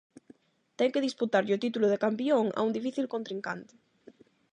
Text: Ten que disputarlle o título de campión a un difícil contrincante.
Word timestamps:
Ten 0.77 0.89
que 0.93 1.05
disputarlle 1.07 1.55
o 1.57 1.61
título 1.65 1.87
de 1.89 2.01
campión 2.05 2.45
a 2.57 2.59
un 2.67 2.71
difícil 2.77 3.05
contrincante. 3.13 3.73